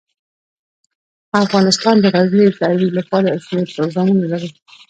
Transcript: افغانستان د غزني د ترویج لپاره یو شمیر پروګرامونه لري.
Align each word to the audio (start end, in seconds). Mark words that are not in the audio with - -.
افغانستان 1.43 1.95
د 1.99 2.05
غزني 2.13 2.45
د 2.49 2.53
ترویج 2.59 2.91
لپاره 2.99 3.25
یو 3.27 3.41
شمیر 3.45 3.67
پروګرامونه 3.75 4.25
لري. 4.31 4.49